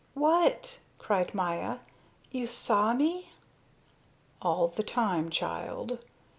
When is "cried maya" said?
0.97-1.77